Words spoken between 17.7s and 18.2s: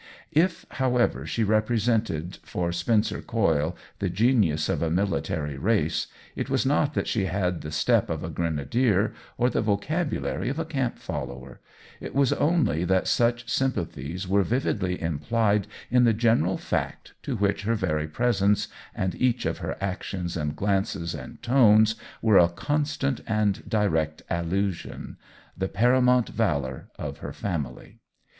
very